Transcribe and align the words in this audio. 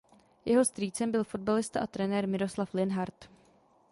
Jeho 0.45 0.65
strýcem 0.65 1.11
byl 1.11 1.23
fotbalista 1.23 1.79
a 1.79 1.87
trenér 1.87 2.27
Miroslav 2.27 2.73
Linhart. 2.73 3.29